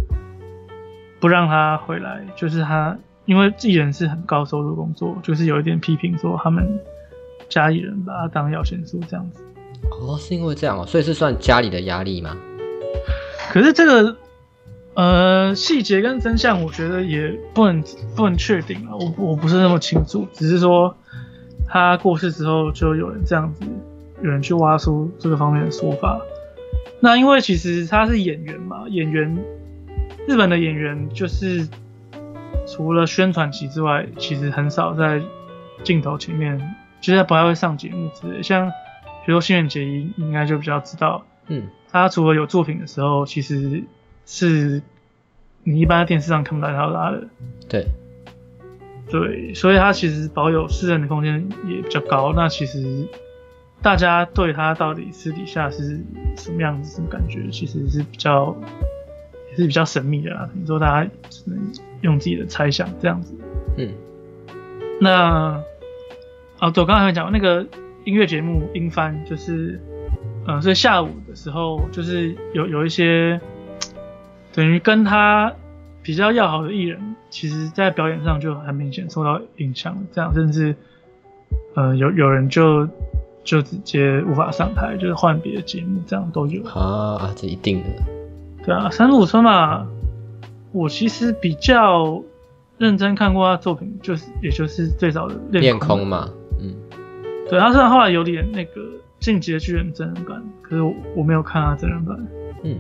[1.19, 6.65] 不让他回来，就是他因为艺人是很高收入工作，就是有一点批评说他们
[7.49, 9.43] 家里人把他当摇钱树这样子。
[9.91, 12.37] 哦，是因为这样哦，所以是算家里的压力吗？
[13.53, 14.17] 可是这个，
[15.01, 17.83] 呃，细节跟真相，我觉得也不能
[18.15, 20.95] 不能确定啊，我我不是那么清楚，只是说
[21.67, 23.65] 他过世之后，就有人这样子，
[24.23, 26.21] 有人去挖出这个方面的说法。
[27.01, 29.43] 那因为其实他是演员嘛，演员，
[30.29, 31.67] 日本的演员就是
[32.67, 35.23] 除了宣传期之外，其实很少在
[35.83, 36.61] 镜头前面，
[37.01, 38.43] 其实不太会上节目之类。
[38.43, 38.69] 像
[39.25, 41.69] 比如说新垣结衣，应该就比较知道，嗯。
[41.91, 43.83] 他除了有作品的时候，其实
[44.33, 44.81] 是
[45.65, 47.27] 你一般在电视上看不到他的。
[47.69, 47.85] 对，
[49.11, 52.33] 对，所以他其实保有私人的空间也比较高。
[52.33, 53.09] 那其实
[53.83, 56.01] 大家对他到底私底下是
[56.37, 58.57] 什么样子、什么感觉，其实是比较
[59.51, 60.49] 也是比较神秘的啦。
[60.55, 61.59] 你说大家只能
[62.03, 63.35] 用自己的猜想这样子。
[63.79, 63.93] 嗯。
[65.01, 65.61] 那
[66.61, 67.67] 哦，我刚才讲那个
[68.05, 69.81] 音乐节目《音翻》，就是。
[70.47, 73.39] 嗯，所以下午的时候，就是有有一些
[74.53, 75.53] 等于跟他
[76.03, 79.97] 比较要好的艺人，其实在表演上就很明显受到影响。
[80.13, 80.75] 这样，甚至
[81.75, 82.89] 呃有有人就
[83.45, 86.65] 就直接无法上台，就是换别的节目，这样都有。
[86.65, 87.89] 啊，这一定的。
[88.65, 89.87] 对啊，三浦春马，
[90.73, 92.23] 我其实比较
[92.79, 96.29] 认真看过他作品，就是也就是最早的练空嘛，
[96.61, 96.75] 嗯，
[97.49, 98.81] 对，他虽然后来有点那个。
[99.21, 102.17] 进阶巨人真人版，可是我我没有看他真人版。
[102.63, 102.79] 嗯，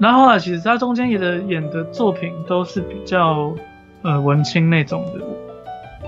[0.00, 3.54] 然后后来其实他中间演的演的作品都是比较
[4.00, 5.22] 呃文青那种的，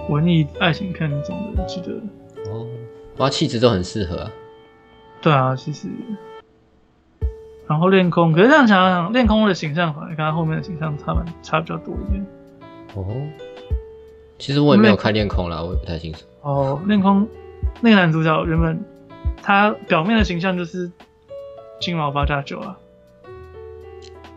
[0.09, 1.93] 文艺爱情片那种的，记得。
[2.51, 2.67] 哦，
[3.19, 4.31] 哇，气质都很适合啊。
[5.21, 5.89] 对啊，其实，
[7.69, 12.27] 然后恋空，可是这样想想，恋空的形象反而跟他后面的形象差蛮差比较多一点。
[12.95, 13.05] 哦，
[14.39, 16.25] 其实我也没有看恋空啦，我也不太清楚。
[16.41, 17.29] 哦，恋空
[17.83, 18.83] 那个男主角原本
[19.43, 20.91] 他表面的形象就是
[21.79, 22.79] 金毛八加九啊。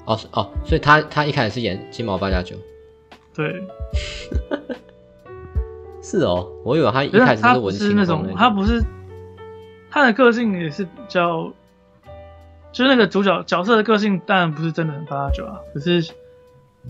[0.05, 2.55] 哦是哦，所以他他一开始是演金毛八加九。
[3.33, 3.63] 对。
[6.01, 8.83] 是哦，我以为他一开始是文青那种，他不是
[9.89, 11.51] 他的个性也是比较，
[12.71, 16.07] 就是那个主角角色的个性当然不是真的很八加九啊，可是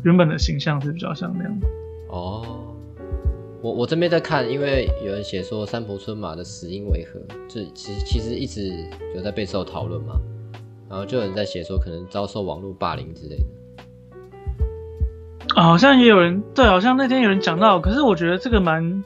[0.04, 1.58] 原本的形象是比较像那样。
[2.10, 2.62] 哦。
[3.62, 8.72] 我我这边在看，因为有人写说三浦春马的死因为何，这其实其实一直
[9.16, 10.20] 有在备受讨论嘛，
[10.96, 13.44] 然后就有人在写说可能遭受网络霸凌之类的。
[15.54, 19.04] 啊，好像也有人对，好像那天有人讲到，可是我觉得这个蛮，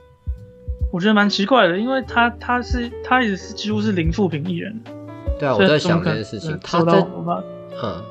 [0.93, 4.80] 我觉得蛮奇怪的，因为他他是他也是几乎是零负评艺人。
[5.39, 7.04] 对啊，我在想这件事情，他在
[7.82, 8.04] 嗯，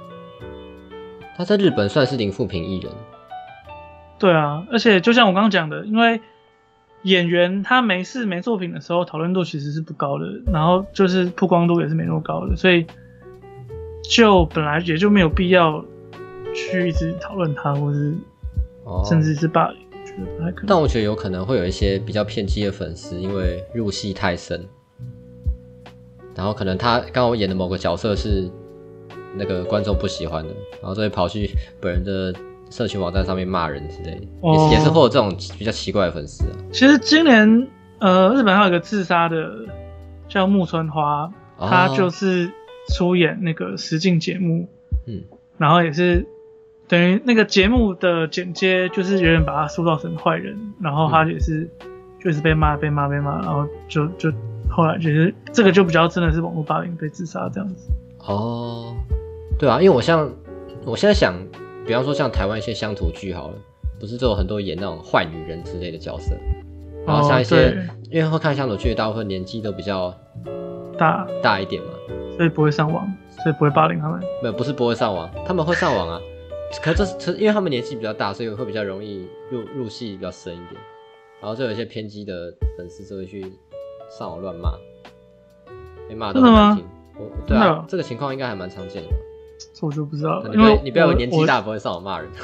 [1.37, 2.91] 他在日本算是零负评艺人。
[4.19, 6.21] 对啊，而且就像我刚刚讲的，因为。
[7.03, 12.85] 演员他没事没作品的时候，讨论度其实是不高的，然后就是曝光度也是没那么高的，所以
[14.09, 15.85] 就本来也就没有必要
[16.55, 18.15] 去一直讨论他，或是
[19.07, 20.67] 甚至是霸凌，觉得不太可能。
[20.67, 24.67] 但我觉得有可能会有一些比较偏激的粉丝，因为入戏太深，
[26.35, 28.51] 然后可能他刚好演的某个角色是
[29.37, 32.35] 那个观众不喜欢的，然后所以跑去本人的。
[32.71, 34.11] 社群网站上面骂人之类，
[34.43, 36.53] 也是也是会有这种比较奇怪的粉丝啊。
[36.71, 37.67] 其实今年
[37.99, 39.51] 呃，日本还有一个自杀的
[40.29, 42.53] 叫木村花，他就是
[42.89, 44.69] 出演那个实境节目，
[45.07, 45.23] 嗯，
[45.57, 46.27] 然后也是
[46.87, 51.69] 等于那个节目的剪接，就是有人把他塑造成坏人，然后他也是
[52.23, 54.33] 就是被骂被骂被骂，然后就就
[54.69, 57.91] 后来就是这个就比较真的是网络霸凌被自杀这样子。
[58.21, 58.95] 哦，
[59.59, 60.31] 对啊，因为我像
[60.85, 61.35] 我现在想。
[61.87, 63.55] 比方说像台湾一些乡土剧好了，
[63.99, 66.37] 不是都有很多演那种坏女人之类的角色，
[67.07, 70.15] 然后像一些因为会看乡土剧，大部分年纪都比较
[70.99, 71.91] 大大一点嘛，
[72.37, 73.07] 所以不会上网，
[73.43, 74.21] 所以不会霸凌他们。
[74.43, 76.21] 没有，不是不会上网，他们会上网啊，
[76.83, 80.75] 可这是因为他们年纪比较大，所以会比较容易入入戏比较深一点，
[81.41, 83.43] 然后就有一些偏激的粉丝就会去
[84.11, 84.73] 上网乱骂，
[86.09, 86.85] 被骂到难听。
[87.17, 89.09] 我对啊，这个情况应该还蛮常见的。
[89.75, 92.31] 这我就不知道，因为你不要年纪大不会上网骂人。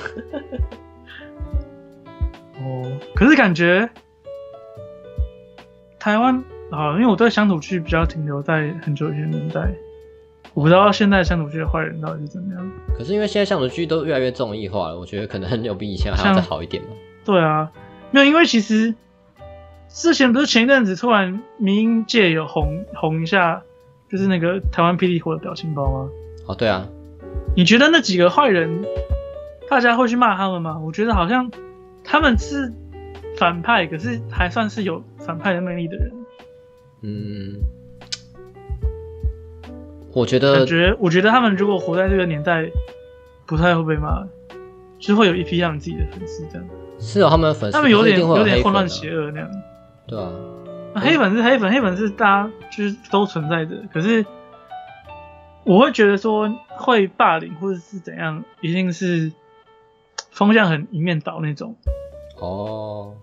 [2.58, 2.82] 哦，
[3.14, 3.88] 可是感觉
[5.98, 6.42] 台湾
[6.74, 9.72] 啊，因为我对乡土剧比较停留在很久以前年代，
[10.52, 12.70] 我不知道现在乡土剧的坏人到底是怎么样。
[12.96, 16.90] 可是因为现在乡土剧都越来越综艺化了，我觉得可能有比以前还要再好一点嘛。
[17.24, 17.70] 对啊，
[18.10, 18.94] 没有，因为其实
[19.88, 23.62] 之前不是前一阵子突然民音界有红红一下，
[24.10, 26.08] 就是那个台湾霹雳火的表情包吗？
[26.46, 26.86] 哦，对啊。
[27.56, 28.84] 你觉得那几个坏人，
[29.70, 30.80] 大家会去骂他们吗？
[30.84, 31.50] 我觉得好像
[32.02, 32.72] 他们是
[33.38, 36.12] 反派，可是还算是有反派的魅力的人。
[37.04, 37.60] 嗯，
[40.12, 42.66] 我觉得，感觉我觉得他们如果活在这个年代，
[43.46, 44.26] 不太会被骂，
[44.98, 46.66] 就会有一批他们自己的粉丝这样。
[46.98, 49.50] 是啊，他们的粉丝，他们有点有点混乱邪恶那样。
[50.06, 50.32] 对啊，
[50.94, 54.24] 黑粉是黑粉，黑粉是大家就是都存在的，可是。
[55.66, 59.32] 我会觉得说会霸凌或者是怎样，一定是
[60.30, 61.74] 风向很一面倒那种。
[62.38, 63.14] 哦，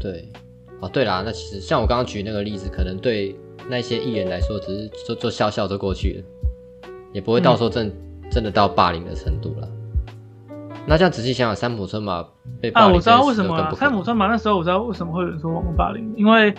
[0.00, 0.32] 对，
[0.80, 3.36] 哦对啦，那其实像我刚刚举那个例子，可能对
[3.68, 7.92] 那些艺人来说，只是做做笑笑就过去了，也不会到时候真
[8.30, 9.68] 真的到霸凌的程度了。
[10.86, 12.26] 那这样仔细想想，三浦春马
[12.60, 16.54] 被霸凌，啊，我知道为什么三浦春马那时候我知道为什么会有人说网络霸凌，因为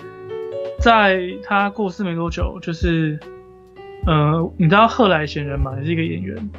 [0.80, 3.20] 在他过世没多久，就是。
[4.04, 5.78] 呃，你知道贺来贤人嘛？
[5.78, 6.50] 也是一个演员，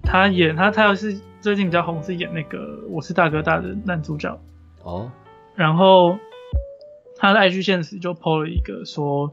[0.00, 2.56] 他演他他要是最近比较红，是演那个
[2.88, 4.40] 《我是大哥大》的男主角
[4.84, 5.10] 哦。
[5.56, 6.16] 然后
[7.18, 9.32] 他的 IG 现实就 PO 了一个说，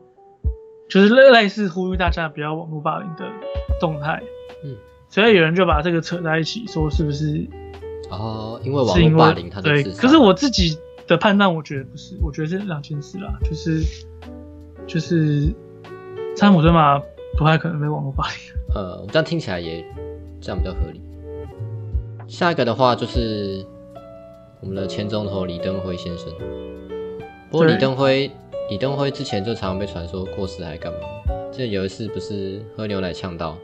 [0.90, 3.26] 就是类类似呼吁大家不要网络霸凌的
[3.80, 4.22] 动态。
[4.64, 4.76] 嗯，
[5.08, 7.48] 所以有人就把这个扯在一起，说是不是？
[8.10, 10.78] 哦，因为网络霸凌他的对，可是我自己
[11.08, 13.82] 的判断，我觉得不是，我觉得是两件事啦，就是
[14.88, 15.54] 就是
[16.36, 17.02] 参姆对马。
[17.38, 18.36] 不太可能被网络霸凌。
[18.74, 19.86] 呃，这样听起来也
[20.40, 21.02] 这样比较合理。
[22.30, 23.66] 下一个的话就是
[24.62, 26.32] 我们的前总统李登辉先生。
[27.56, 28.30] 不过李登辉，
[28.70, 30.99] 李登辉之前就常常被传说过世还干嘛？
[31.53, 33.58] 这有一次不是喝牛奶呛到？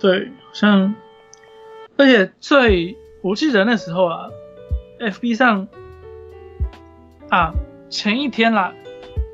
[0.00, 0.92] 对，好像。
[1.96, 4.28] 而且最我记得那时候啊
[4.98, 5.68] ，FB 上
[7.28, 7.54] 啊，
[7.88, 8.74] 前一天啦，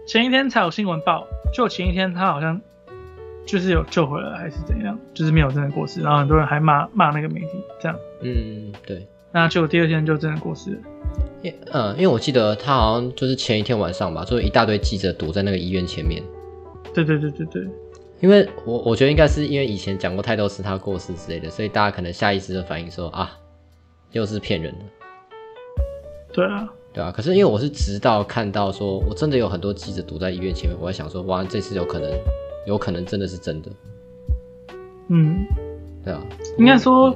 [0.07, 2.61] 前一天才有新闻报，就前一天他好像
[3.47, 7.49] 就是有救回来还是怎样，就是没有真的过世，然后很多人还骂骂那个媒体
[7.81, 10.79] 这样，嗯，对，那就第二天就真的过世了。
[11.43, 16.23] 因嗯，因为我记得他好像就是前一天晚上吧，就一大堆记者堵在那个医院前面。
[16.95, 17.63] 对对对对对，
[18.21, 23.39] 因为我我觉得应该是因为以前讲过太多次他过世之类的，所以大家可能下意识的反应说啊，
[24.13, 24.79] 又是骗人的，
[26.33, 27.13] 对啊，对啊。
[27.15, 32.11] 可是因为我是直到看到说我真的有很多记者堵在医院前面，我在想说哇，这次有可能
[32.67, 33.71] 有可能真的是真的，
[35.09, 35.47] 嗯，
[36.03, 36.23] 对啊，
[36.57, 37.15] 应该说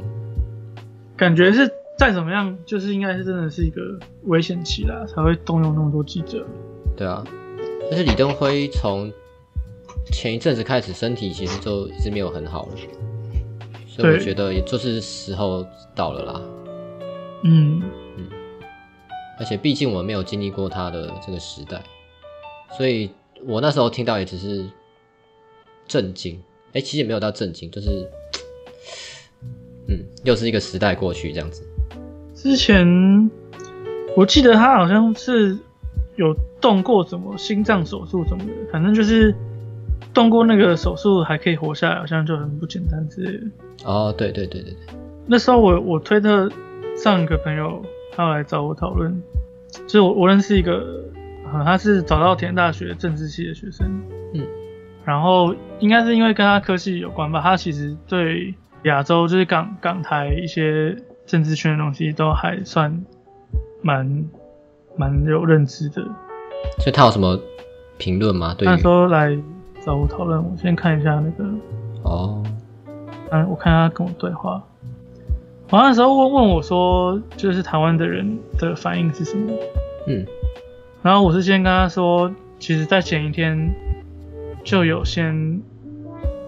[1.17, 1.67] 感觉是
[2.01, 3.83] 再怎么样，就是应该是真的是一个
[4.23, 6.47] 危险期啦，才会动用那么多记者。
[6.97, 7.23] 对啊。
[7.91, 9.13] 但是李登辉从
[10.11, 12.73] 前一阵子开始身体其实就一直没有很好了，
[13.87, 16.41] 所以我觉得也就是时候到了啦。
[17.45, 17.83] 嗯，
[19.39, 21.83] 而且毕竟我没有经历过他的这个时代，
[22.79, 23.11] 所以
[23.45, 24.65] 我那时候听到也只是
[25.87, 26.43] 震惊。
[26.73, 28.09] 哎、其实也没有到震惊，就是
[29.89, 31.67] 嗯，又是一个时代过去这样子。
[32.43, 33.30] 之前
[34.16, 35.59] 我记得他好像是
[36.16, 39.34] 有动过什么心脏手术什么的，反正就是
[40.14, 43.47] 动过那个手术还可以活下来，好像就很不简单之类的。
[43.84, 44.95] 哦，对对对对对，
[45.26, 46.51] 那时候我我推特
[46.97, 47.84] 上一个朋友，
[48.16, 49.22] 他来找我讨论，
[49.86, 50.82] 就是我我认识一个，
[51.53, 53.86] 呃，他是早稻田大学政治系的学生，
[54.32, 54.47] 嗯，
[55.05, 60.97] 然后应该是因为跟他科系有关吧，他其实对亚洲就是港港台一些
[61.31, 63.05] 政治圈的东西都还算
[63.83, 64.24] 蛮
[64.97, 66.03] 蛮有认知的。
[66.78, 67.39] 所以他有什么
[67.99, 68.53] 评论吗？
[68.59, 69.39] 对那于时候来
[69.87, 71.45] 找我讨论，我先看一下那个
[72.03, 72.43] 哦，
[73.31, 74.61] 嗯，我看他跟我对话，
[75.70, 79.53] 我那时候问问我说，就是台湾的人的反应是什么？
[80.09, 80.26] 嗯
[81.03, 83.70] 然后我是先跟他说，其实在前一天
[84.64, 85.62] 就有先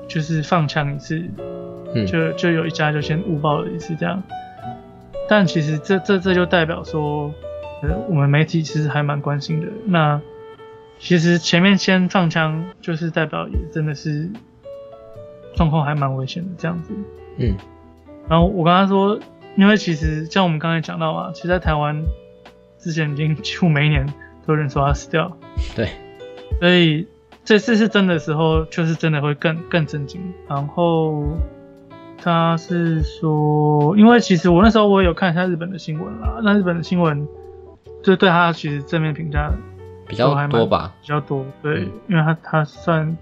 [0.09, 1.23] 就是放枪一次，
[1.95, 4.21] 嗯，就就有一家就先误报了一次这样。
[5.33, 7.33] 但其实这这这就代表说，
[7.83, 9.67] 呃，我们媒体其实还蛮关心的。
[9.87, 10.21] 那
[10.99, 14.29] 其实前面先放枪，就是代表也真的是
[15.55, 16.93] 状况还蛮危险的这样子。
[17.39, 17.57] 嗯
[18.29, 19.19] 然后我跟他说，
[19.57, 22.05] 因为其实像我们刚才讲到嘛，其实在台湾
[22.79, 24.07] 之前已经几乎每一年
[24.47, 25.35] 都有人说他死掉，
[25.75, 25.89] 对，
[26.61, 27.09] 所以
[27.43, 30.21] 这次是真的时候，就是真的会更更震惊。
[30.47, 31.25] 然后
[32.23, 37.27] 他是说，因为其实我那时候我也有看一下日本的新闻啦，那日本的新闻
[38.03, 39.51] 就对他其实正面评价
[40.07, 40.93] 比较多吧？
[41.01, 43.17] 比较多，对，嗯因为他他算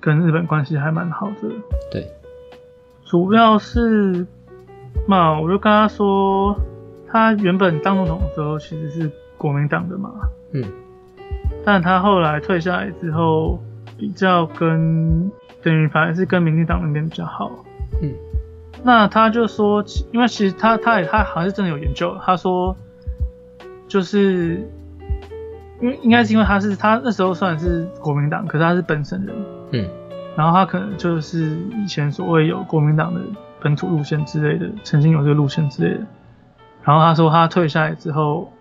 [0.00, 1.48] 跟日本关系还蛮好的。
[1.90, 2.06] 对，
[3.04, 4.26] 主要是
[5.06, 6.54] 嘛，我就跟他说，
[7.08, 10.10] 他原本当总统的时候其实是国民党的嘛，
[10.52, 10.62] 嗯
[11.64, 13.58] 但他后来退下来之后，
[13.96, 15.30] 比较跟
[15.62, 17.50] 等于反而是跟民进党那边比较好。
[18.02, 18.14] 嗯。
[18.82, 22.76] 那他就说，因为其实他他也他好像是真的有研究，他说
[23.88, 24.68] 就是
[25.80, 29.34] 因为应该是因为他是他那时候算是国民党，可是他是本省人，
[29.72, 29.88] 嗯。
[30.36, 33.20] 然后他可能就是以前所谓有国民党的
[33.60, 36.00] 本土路线之类的，曾经有这个路线之类的。
[36.84, 38.52] 然后他说他退下来之后，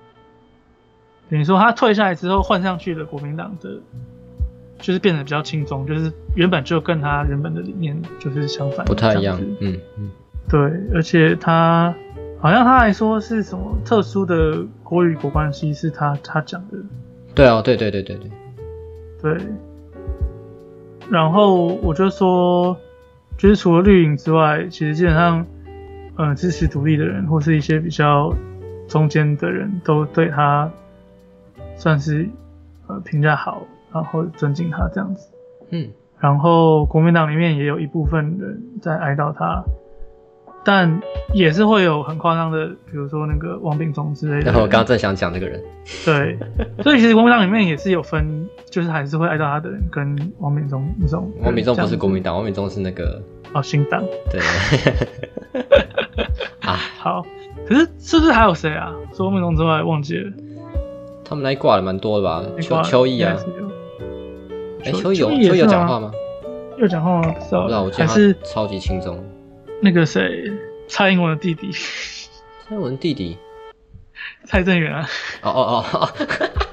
[1.29, 3.69] 等于说他退下来之后换上去的国民党的，
[4.79, 9.39] 就是变得比较轻松，就是原本就跟他原本的理念就是相反，不太一样。
[9.59, 10.09] 嗯嗯。
[10.47, 10.59] 对，
[10.93, 11.95] 而且他
[12.39, 16.77] 好像他还说是什么特殊的国与国关系是他他讲的，
[17.33, 18.29] 对啊，对对对对对，
[19.21, 19.45] 对，
[21.09, 22.77] 然后我就说，
[23.39, 25.43] 就是除了绿营之外，其实基本上，
[26.15, 28.31] 呃，支持独立的人或是一些比较
[28.87, 30.71] 中间的人都对他
[31.75, 32.29] 算是
[32.85, 33.65] 呃评价好，
[33.95, 35.29] 然后尊敬他这样子。
[35.71, 35.89] 嗯
[36.19, 39.63] 然后国民党里面也有一部分人在哀悼他，
[40.63, 41.01] 但
[41.33, 44.45] 也是会有很夸张的，比如说那个王炳忠之类的。
[44.45, 45.61] 然后我刚刚正想讲这个人，
[46.05, 46.39] 对，
[46.81, 51.31] 所以其实国民党里面也是有分，就是还是会哀悼他的人跟王炳忠那种。
[51.43, 53.21] 王敏忠不是国民党，王敏忠是那个
[53.53, 54.01] 哦，新党。
[54.31, 54.39] 对
[56.61, 57.25] 啊，好，
[57.67, 58.95] 可是是不是还有谁啊？
[59.13, 60.31] 除了王炳忠之外，忘记了。
[61.27, 62.43] 他们那一挂的蛮多的吧？
[62.61, 63.35] 邱邱毅啊
[64.85, 66.11] 哎，邱邱毅有邱毅也邱毅有讲话吗？
[66.77, 67.31] 有讲话吗？
[67.31, 69.23] 不知道，不知道，我觉得还是他超级轻松。
[69.81, 70.51] 那个谁，
[70.87, 73.37] 蔡英文的弟弟蔡英文弟弟，
[74.45, 75.07] 蔡正元啊。
[75.41, 76.09] 哦哦哦，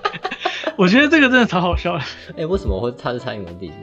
[0.78, 2.04] 我觉得这个真的超好笑的，
[2.36, 3.74] 哎，为什么会他是蔡英文弟弟？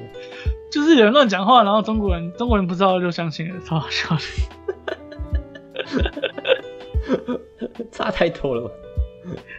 [0.71, 4.21] 就是有人乱讲话，然后中国人中国人不知道就相信了，超好笑的。
[7.91, 8.73] 差太多了吧？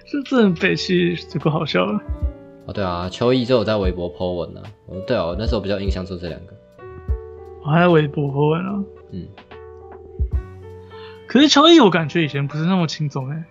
[0.07, 2.01] 这这很北气，足够好笑了。
[2.71, 6.55] 哦，对啊，秋意就有在微博 po 文呢、哦，对哦，那时候比较印象就这两个。
[7.63, 8.85] 我还在微博 po 文啊。
[9.11, 9.27] 嗯，
[11.27, 13.45] 可是秋意，我感觉以前不是那么轻松哎，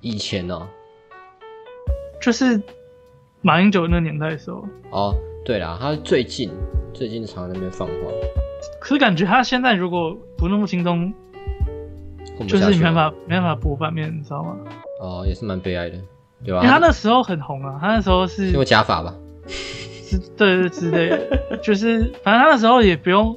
[0.00, 0.66] 以前哦，
[2.18, 2.62] 就是
[3.42, 4.66] 马英九那年代的时候。
[4.90, 5.14] 哦，
[5.44, 6.50] 对啦，他最近
[6.94, 7.94] 最近常在那边放话，
[8.80, 11.12] 可是感觉他现在如果不那么轻松，
[12.48, 14.56] 就是没办法没办法补版面，你知道吗？
[14.98, 15.98] 哦，也是蛮悲哀的，
[16.44, 19.14] 对吧、因为他那时候很红啊，他那时候是因为假发吧，
[19.48, 23.34] 是对对之类的， 就是反正他那时候也不用，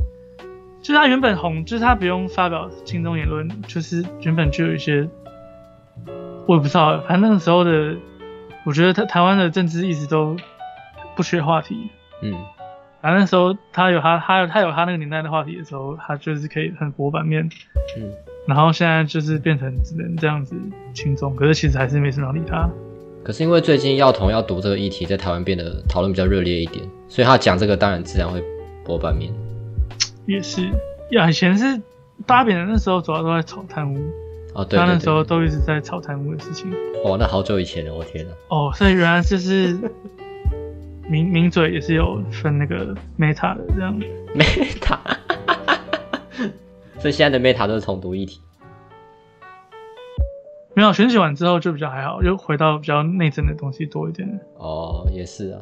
[0.82, 5.08] 就是他原本红，就是他不用发表轻松言论，就是原本就有一些，
[6.45, 7.95] 我也不知道，反正那个时候的，
[8.66, 10.36] 我觉得他台湾的政治一直都
[11.16, 11.89] 不缺话题，
[12.22, 12.36] 嗯，
[13.02, 17.50] 反正那时候他有他他有他有他那个年代的话题的时候，他就是可以很博版面，
[17.97, 18.12] 嗯，
[18.45, 20.56] 然后现在就是变成只能这样子
[20.93, 22.70] 轻松，可是其实还是没什么人理他。
[23.24, 28.44] 可是因为最近药童要读这个议题，在台湾变得讨论比较热烈一点，所以他讲这个当然自然会
[28.84, 29.32] 博版面。
[30.26, 30.70] 也是，
[31.12, 31.80] 呀，以前是
[32.26, 33.98] 八扁的那时候主要都在炒贪污，
[34.54, 36.72] 哦，对对他那时候，都一直在炒贪污的事情。
[37.04, 38.32] 哦，那好久以前了，我天呐。
[38.50, 39.78] 哦，所以原来就是
[41.10, 44.00] 名名嘴也是有分那个 Meta 的这样。
[44.36, 44.98] Meta，
[47.00, 48.40] 所以现在的 Meta 都是重读议题。
[50.80, 54.26] 没有选举完之后就比较还好，又回到比较内政的东西多一点。
[54.56, 55.60] 哦，也是啊，